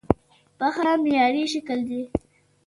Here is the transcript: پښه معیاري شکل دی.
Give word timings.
پښه 0.57 0.91
معیاري 1.03 1.43
شکل 1.53 1.79
دی. 1.89 2.01